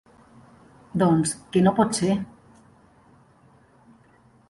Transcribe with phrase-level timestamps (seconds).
[1.03, 2.17] Doncs que no pot ser.